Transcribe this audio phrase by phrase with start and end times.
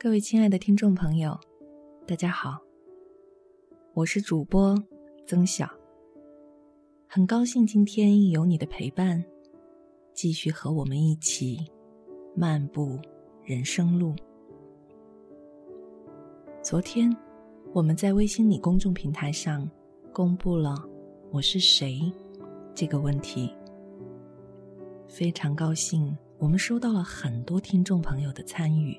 [0.00, 1.36] 各位亲爱的听众朋友，
[2.06, 2.56] 大家好，
[3.94, 4.80] 我是主播
[5.26, 5.68] 曾晓，
[7.08, 9.24] 很高兴今天有你的陪伴，
[10.14, 11.58] 继续和我们一起
[12.36, 12.96] 漫步
[13.42, 14.14] 人生路。
[16.62, 17.12] 昨天
[17.72, 19.68] 我们在微信里公众平台上
[20.12, 20.76] 公布了
[21.32, 22.00] “我是谁”
[22.72, 23.52] 这个问题，
[25.08, 28.96] 非常高兴，我们收到了很多听众朋友的参与。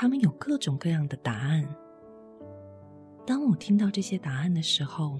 [0.00, 1.68] 他们有各种各样的答案。
[3.26, 5.18] 当我听到这些答案的时候，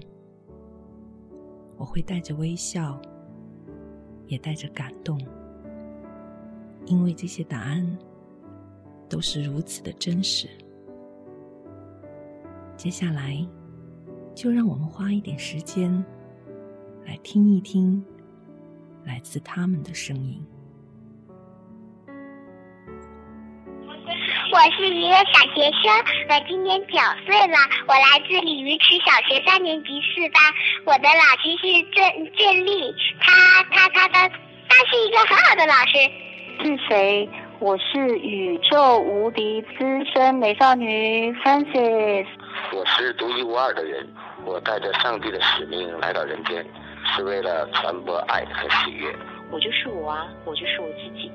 [1.75, 2.97] 我会带着微笑，
[4.27, 5.19] 也带着感动，
[6.85, 7.85] 因为这些答案
[9.09, 10.47] 都是如此的真实。
[12.77, 13.45] 接下来，
[14.33, 15.91] 就让我们花一点时间，
[17.05, 18.01] 来听一听
[19.03, 20.41] 来自他们的声音。
[24.51, 25.93] 我是一个小学生，
[26.27, 30.41] 我今年九岁了，我来自鲤鱼池小学三年级四班，
[30.85, 32.03] 我的老师是郑
[32.35, 35.99] 郑丽，他他他他他是一个很好的老师。
[36.63, 37.29] 是谁？
[37.59, 39.77] 我是宇宙无敌资
[40.11, 42.25] 深美少女 Francis。
[42.73, 44.07] 我是独一无二的人，
[44.45, 46.65] 我带着上帝的使命来到人间，
[47.15, 49.13] 是为了传播爱和喜悦。
[49.51, 51.31] 我就是我啊，我就是我自己。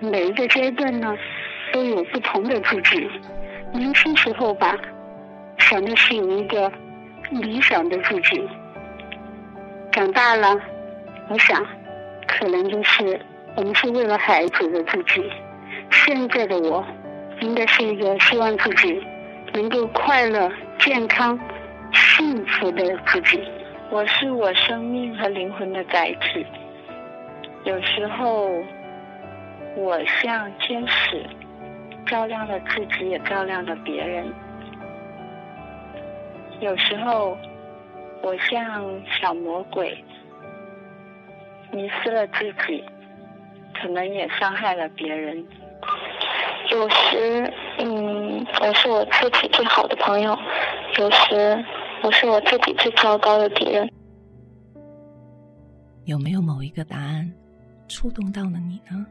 [0.00, 1.16] 每一个阶段呢？
[1.74, 3.10] 都有不同的自己。
[3.72, 4.78] 年轻时候吧，
[5.58, 6.70] 想的是一个
[7.32, 8.48] 理想的自己。
[9.90, 10.56] 长大了，
[11.28, 11.66] 我想，
[12.28, 13.20] 可能就是
[13.56, 15.28] 我们是为了孩子的自己。
[15.90, 16.84] 现在的我，
[17.40, 19.04] 应该是一个希望自己
[19.52, 21.36] 能够快乐、健康、
[21.92, 23.42] 幸福的自己。
[23.90, 26.46] 我是我生命和灵魂的载体。
[27.64, 28.48] 有时候，
[29.76, 31.26] 我像天使。
[32.06, 34.32] 照亮了自己，也照亮了别人。
[36.60, 37.36] 有时候，
[38.22, 38.84] 我像
[39.20, 40.02] 小魔鬼，
[41.72, 42.84] 迷失了自己，
[43.74, 45.44] 可能也伤害了别人。
[46.70, 50.34] 有时，嗯，我是我自己最好的朋友；
[50.98, 51.64] 有时，
[52.02, 53.90] 我是我自己最糟糕的敌人。
[56.04, 57.30] 有没有某一个答案
[57.88, 59.06] 触动到了你呢？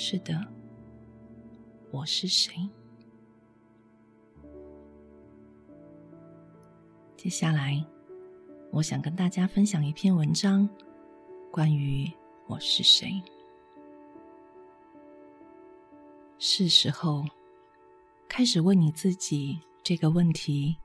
[0.00, 0.32] 是的，
[1.90, 2.54] 我是谁？
[7.16, 7.84] 接下来，
[8.70, 10.68] 我想跟大家分享一篇文章，
[11.50, 12.08] 关于
[12.46, 13.20] 我是谁。
[16.38, 17.24] 是时候
[18.28, 20.76] 开始问你自己这个问题：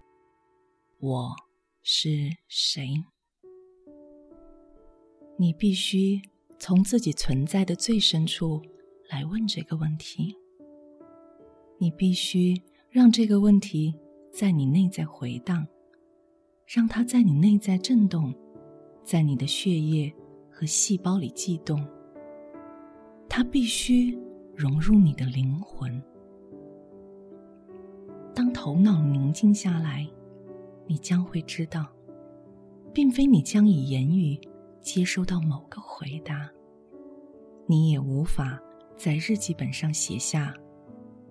[1.00, 1.35] 我
[1.84, 2.95] 是谁？
[5.38, 6.19] 你必须
[6.57, 8.59] 从自己存在的最深处。
[9.13, 10.35] 来问这个问题，
[11.78, 12.59] 你必须
[12.90, 13.94] 让这个问题
[14.31, 15.68] 在你内在回荡，
[16.66, 18.34] 让它在你内在震动，
[19.03, 20.12] 在你的血液
[20.50, 21.88] 和细胞里悸动。
[23.29, 24.18] 它必须
[24.56, 26.01] 融入你的灵魂。
[28.34, 30.09] 当头脑宁静下来，
[30.88, 31.85] 你将会知道，
[32.91, 34.41] 并非你将以言语
[34.81, 36.50] 接收到某个回答，
[37.68, 38.59] 你也无法。
[39.03, 40.53] 在日记本上写下，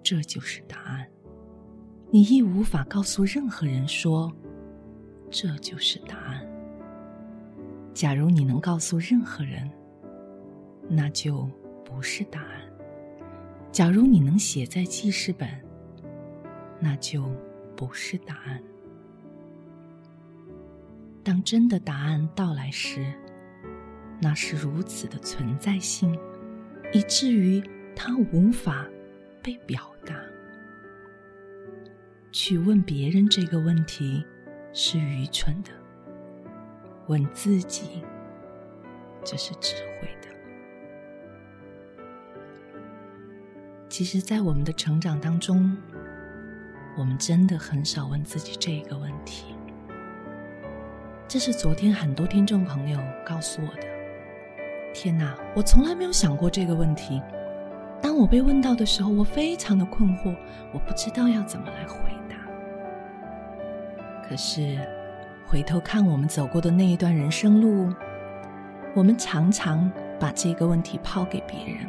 [0.02, 1.08] 这就是答案。
[2.10, 4.30] 你亦无法告诉任何人说，
[5.30, 6.46] 这就是答案。
[7.94, 9.70] 假如你能告诉任何人，
[10.86, 11.48] 那就
[11.82, 12.60] 不是答案。
[13.70, 15.48] 假如你能写在记事本，
[16.78, 17.24] 那就
[17.74, 18.62] 不是答案。
[21.24, 23.14] 当真的答案到来时，
[24.20, 26.14] 那是如此的存在性。
[26.92, 27.62] 以至于
[27.96, 28.86] 他无法
[29.42, 30.14] 被表达。
[32.30, 34.24] 去问别人这个问题
[34.72, 35.70] 是愚蠢的，
[37.06, 38.02] 问自己，
[39.24, 40.28] 这是智慧的。
[43.88, 45.76] 其实，在我们的成长当中，
[46.96, 49.54] 我们真的很少问自己这个问题。
[51.28, 53.91] 这是昨天很多听众朋友告诉我的。
[54.94, 57.20] 天哪，我从来没有想过这个问题。
[58.00, 60.34] 当我被问到的时候，我非常的困惑，
[60.72, 62.36] 我不知道要怎么来回答。
[64.28, 64.78] 可是，
[65.46, 67.92] 回头看我们走过的那一段人生路，
[68.94, 69.90] 我们常常
[70.20, 71.86] 把这个问题抛给别人。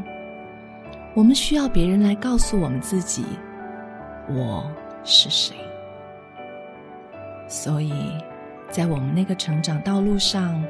[1.13, 3.25] 我们需要别人来告诉我们自己，
[4.29, 4.71] 我
[5.03, 5.55] 是谁。
[7.47, 7.93] 所以，
[8.69, 10.63] 在我们那个成长道路上。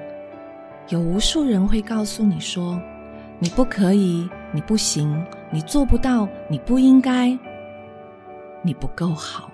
[0.90, 2.80] 有无数人会告诉你说
[3.40, 7.38] ：“你不可以，你不行，你做不到，你不应该，
[8.62, 9.50] 你不够好。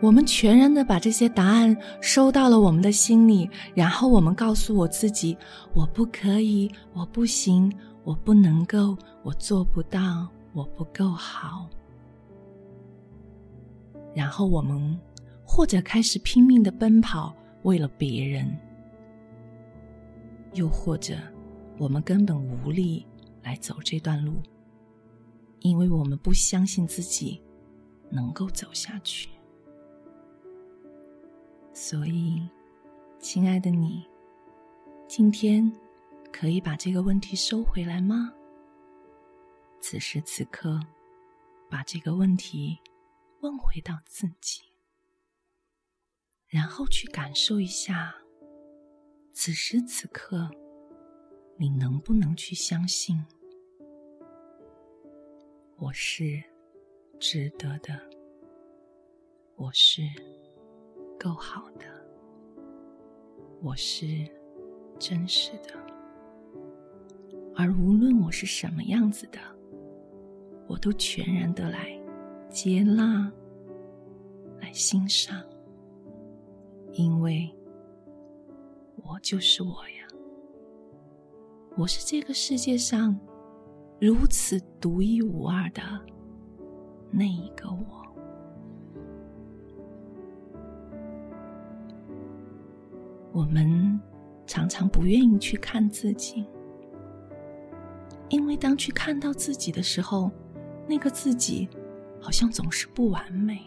[0.00, 5.36] 我们全然的把这些答案收到了我们的心里，然后我们告诉我自己：
[5.72, 7.72] 我不可以，我不行，
[8.02, 11.68] 我不能够，我做不到，我不够好。
[14.14, 14.98] 然后我们
[15.44, 17.32] 或者开始拼命的奔跑，
[17.62, 18.46] 为了别人；
[20.54, 21.16] 又或者
[21.78, 23.06] 我们根本无力
[23.42, 24.42] 来走这段路，
[25.60, 27.42] 因为我们不相信自己
[28.10, 29.28] 能够走下去。
[31.72, 32.46] 所以，
[33.18, 34.04] 亲爱的你，
[35.08, 35.70] 今天
[36.32, 38.32] 可以把这个问题收回来吗？
[39.80, 40.78] 此时此刻，
[41.70, 42.78] 把这个问题
[43.40, 44.60] 问回到自己，
[46.48, 48.14] 然后去感受一下，
[49.32, 50.50] 此时此刻，
[51.56, 53.16] 你能不能去相信，
[55.76, 56.42] 我是
[57.18, 57.98] 值得的，
[59.56, 60.02] 我是。
[61.22, 61.84] 够好的，
[63.60, 64.26] 我是
[64.98, 65.74] 真实的，
[67.54, 69.38] 而无论我是什么样子的，
[70.66, 71.90] 我都全然的来
[72.48, 73.30] 接纳、
[74.62, 75.44] 来欣赏，
[76.92, 77.54] 因为
[79.10, 80.06] 我就是我呀，
[81.76, 83.18] 我是这个世界上
[84.00, 85.82] 如此独一无二的
[87.10, 88.06] 那一个我。
[93.32, 94.00] 我们
[94.46, 96.46] 常常不愿意去看自己，
[98.28, 100.30] 因为当去看到自己的时候，
[100.86, 101.68] 那个自己
[102.20, 103.60] 好像总是不完美，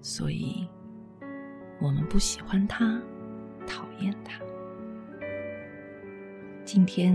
[0.00, 0.66] 所以
[1.78, 3.00] 我们不喜欢他，
[3.66, 4.40] 讨厌他。
[6.64, 7.14] 今天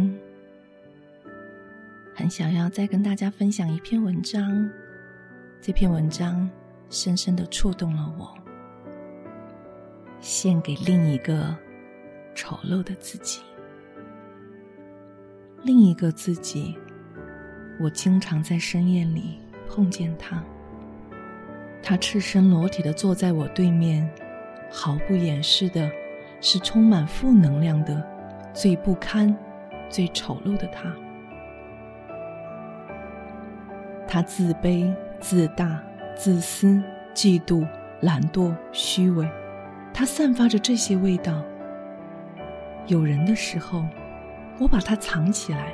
[2.14, 4.70] 很想要再跟大家分享一篇文章，
[5.60, 6.50] 这篇文章
[6.90, 8.34] 深深的触动了我。
[10.20, 11.56] 献给另一个
[12.36, 13.42] 丑陋的自己，
[15.64, 16.78] 另一个自己。
[17.80, 20.44] 我经常在深夜里碰见他，
[21.82, 24.08] 他赤身裸体的坐在我对面，
[24.72, 25.92] 毫不掩饰的，
[26.40, 28.02] 是充满负能量的，
[28.54, 29.36] 最不堪、
[29.90, 30.92] 最丑陋的他。
[34.08, 35.82] 他自卑、自大、
[36.16, 36.82] 自私、
[37.14, 37.68] 嫉妒、
[38.00, 39.30] 懒惰、虚伪。
[39.94, 41.42] 他散发着这些味道。
[42.88, 43.86] 有人的时候，
[44.58, 45.74] 我把它藏起来，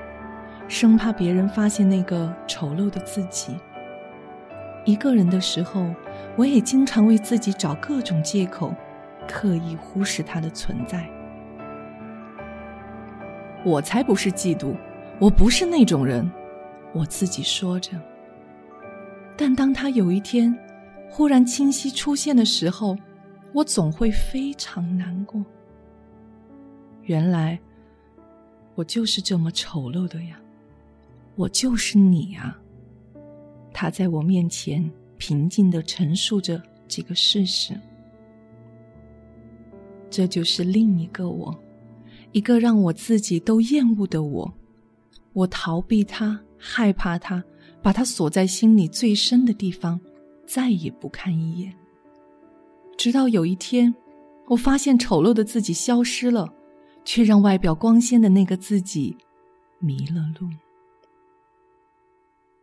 [0.67, 3.55] 生怕别人发现那个丑陋的自己。
[4.85, 5.94] 一个人的时候，
[6.35, 8.73] 我也经常为自己找各种借口，
[9.27, 11.07] 刻意忽视他的存在。
[13.65, 14.75] 我才不是嫉妒，
[15.19, 16.29] 我不是那种人，
[16.94, 17.91] 我自己说着。
[19.35, 20.57] 但当他有一天
[21.09, 22.97] 忽然清晰出现的时候，
[23.53, 25.44] 我总会非常难过。
[27.03, 27.59] 原来，
[28.75, 30.39] 我就是这么丑陋的呀！
[31.35, 32.59] 我就是你啊！
[33.73, 37.80] 他在我面前平静的陈述着这个事实。
[40.09, 41.54] 这就是另一个我，
[42.31, 44.54] 一个让我自己都厌恶的我。
[45.33, 47.44] 我逃避他，害怕他，
[47.81, 49.99] 把他锁在心里最深的地方，
[50.45, 51.76] 再也不看一眼。
[52.97, 53.94] 直到有一天，
[54.47, 56.52] 我发现丑陋的自己消失了，
[57.06, 59.16] 却让外表光鲜的那个自己
[59.80, 60.49] 迷了路。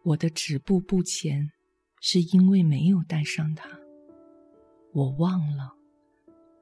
[0.02, 1.50] 我的止步不前，
[2.00, 3.68] 是因为没有带上他。
[4.92, 5.73] 我忘了，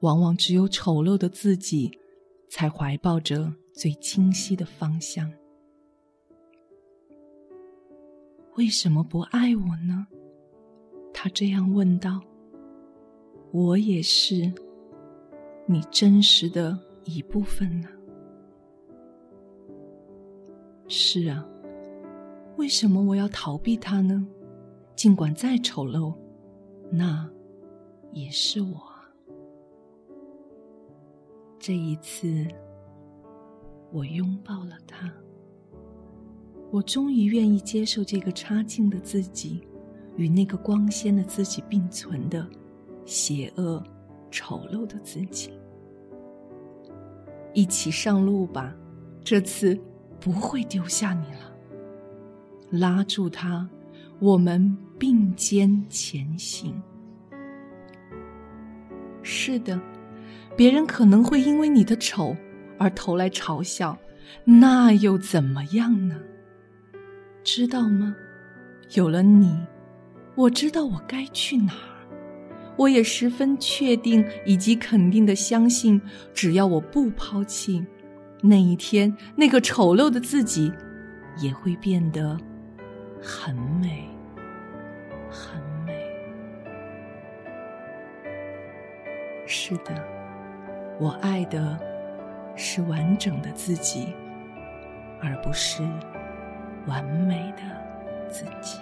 [0.03, 1.89] 往往只有丑陋的自己，
[2.49, 5.31] 才怀抱着最清晰的方向。
[8.57, 10.05] 为什么不爱我呢？
[11.13, 12.21] 他这样问道。
[13.53, 14.51] 我也是
[15.65, 17.87] 你真实的一部分呢。
[20.89, 21.47] 是啊，
[22.57, 24.27] 为什么我要逃避他呢？
[24.97, 26.13] 尽管再丑陋，
[26.91, 27.29] 那
[28.11, 28.92] 也是我。
[31.65, 32.45] 这一次，
[33.89, 35.09] 我拥抱了他。
[36.69, 39.65] 我终于愿意接受这个差劲的自己，
[40.17, 42.45] 与那个光鲜的自己并存的。
[43.05, 43.81] 邪恶、
[44.29, 45.53] 丑陋的自己，
[47.53, 48.75] 一起上路吧！
[49.23, 49.79] 这次
[50.19, 51.55] 不会丢下你了。
[52.71, 53.69] 拉住他，
[54.19, 56.83] 我们并肩前行。
[59.21, 59.81] 是的，
[60.55, 62.35] 别人可能会因为你的丑
[62.77, 63.97] 而投来嘲笑，
[64.43, 66.19] 那又怎么样呢？
[67.43, 68.15] 知道吗？
[68.95, 69.57] 有了你，
[70.35, 71.89] 我知道我该去哪儿。
[72.75, 76.01] 我也十分确定以及肯定的相信，
[76.33, 77.85] 只要我不抛弃，
[78.41, 80.71] 那一天那个丑陋的自己，
[81.37, 82.37] 也会变得
[83.21, 84.07] 很美，
[85.29, 85.93] 很美。
[89.45, 90.03] 是的，
[91.03, 91.77] 我爱的
[92.55, 94.15] 是完整的自己，
[95.21, 95.83] 而不是
[96.87, 98.79] 完美的自己。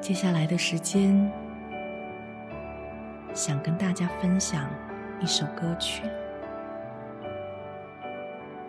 [0.00, 1.30] 接下来的时间，
[3.34, 4.70] 想跟大家分享
[5.20, 6.04] 一首歌曲，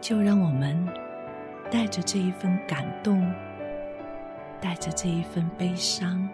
[0.01, 0.86] 就让我们
[1.72, 3.34] 带着这一份感动，
[4.60, 6.27] 带着这一份悲伤，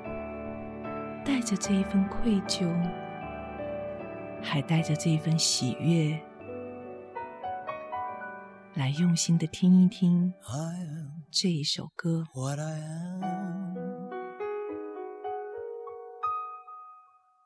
[1.30, 2.68] 带着这一份愧疚，
[4.42, 6.20] 还带着这一份喜悦，
[8.74, 10.34] 来用心的听一听
[11.30, 12.24] 这一首歌。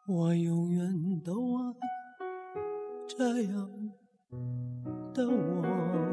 [0.07, 1.75] 我永远都爱
[3.05, 3.69] 这样
[5.13, 6.12] 的我。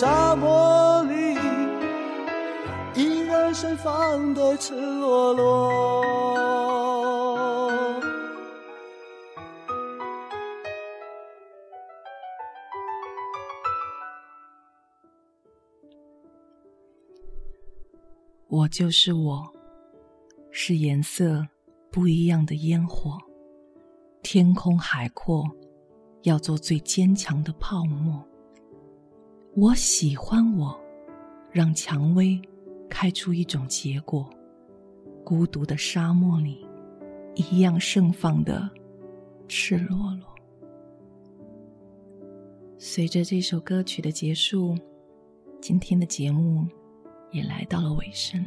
[0.00, 1.34] 沙漠里，
[2.94, 6.04] 依然盛放的赤裸裸。
[18.46, 19.52] 我就是我，
[20.52, 21.44] 是颜色
[21.90, 23.18] 不一样的烟火。
[24.22, 25.42] 天空海阔，
[26.22, 28.27] 要做最坚强的泡沫。
[29.60, 30.78] 我喜欢我，
[31.50, 32.40] 让蔷薇
[32.88, 34.30] 开出一种结果。
[35.24, 36.64] 孤独的沙漠里，
[37.34, 38.70] 一样盛放的
[39.48, 40.28] 赤裸裸。
[42.78, 44.78] 随着这首歌曲的结束，
[45.60, 46.64] 今天的节目。
[47.30, 48.42] 也来到了尾声。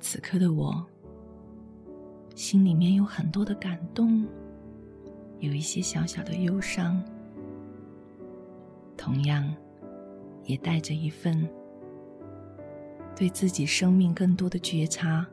[0.00, 0.84] 此刻的我，
[2.34, 4.26] 心里面有很多的感动，
[5.38, 7.00] 有一些小小的忧伤，
[8.96, 9.54] 同样，
[10.44, 11.48] 也带着一份
[13.16, 15.26] 对自己生命更多的觉察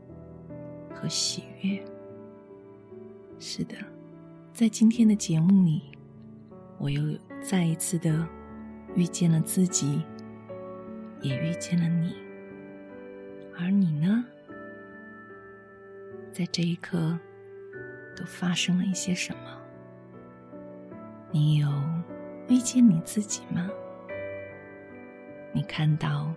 [0.94, 1.84] 和喜悦。
[3.40, 3.76] 是的，
[4.54, 5.82] 在今天的节目里，
[6.78, 7.02] 我又
[7.42, 8.28] 再一次的
[8.96, 10.02] 遇见了自己。
[11.22, 12.16] 也遇见了你，
[13.60, 14.24] 而你呢？
[16.32, 17.20] 在这一刻，
[18.16, 19.62] 都发生了一些什么？
[21.30, 21.68] 你有
[22.50, 23.70] 遇见你自己吗？
[25.54, 26.34] 你看到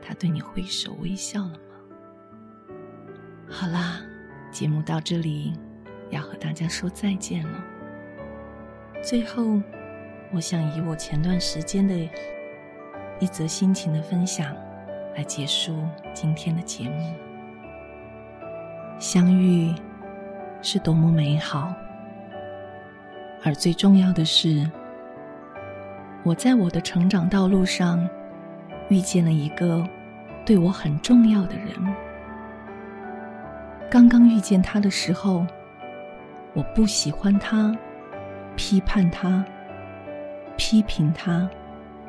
[0.00, 2.74] 他对你挥手微笑了吗？
[3.48, 4.00] 好啦，
[4.52, 5.52] 节目到这里，
[6.10, 7.64] 要和大家说再见了。
[9.02, 9.60] 最后，
[10.32, 11.94] 我想以我前段时间的。
[13.20, 14.54] 一则心情的分享，
[15.16, 15.76] 来结束
[16.14, 17.16] 今天的节目。
[19.00, 19.74] 相遇
[20.62, 21.74] 是多么美好，
[23.42, 24.70] 而最重要的是，
[26.28, 28.06] 我在我的成长道路上
[28.90, 29.82] 遇见了一个
[30.44, 31.68] 对我很重要的人。
[33.90, 35.46] 刚刚遇见他的时候，
[36.52, 37.74] 我不喜欢他，
[38.56, 39.42] 批判他，
[40.58, 41.48] 批评他，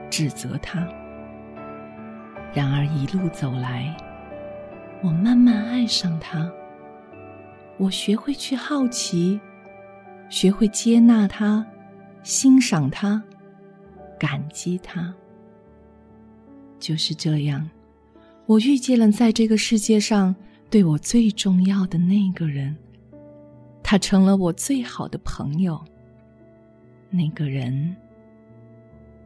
[0.10, 0.86] 指责他。
[2.52, 3.96] 然而一路走来，
[5.02, 6.52] 我慢慢爱上他。
[7.78, 9.40] 我学会去好奇，
[10.28, 11.66] 学会接纳他，
[12.22, 13.24] 欣赏他，
[14.20, 15.14] 感激他。
[16.78, 17.68] 就是这样，
[18.46, 20.36] 我遇见了在这个世界上
[20.70, 22.76] 对我最重要的那个人，
[23.82, 25.84] 他成了我最好的朋友。
[27.10, 27.96] 那个人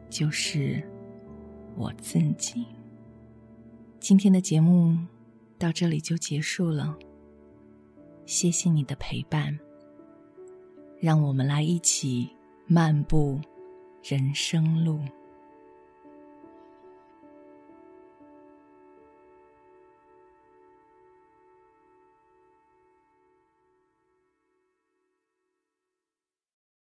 [0.08, 0.82] 就是
[1.76, 2.64] 我自己。
[4.00, 4.98] 今天的节目
[5.58, 6.96] 到这里就结束了。
[8.26, 9.58] 谢谢你的陪伴，
[10.98, 12.28] 让我们来一起
[12.66, 13.38] 漫步
[14.06, 15.00] 人生路。